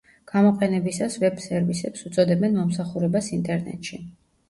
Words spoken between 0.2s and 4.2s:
გამოყენებისას ვებ–სერვისებს უწოდებენ მომსახურებას ინტერნეტში.